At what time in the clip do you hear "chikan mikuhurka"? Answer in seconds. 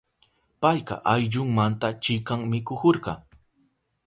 2.07-3.13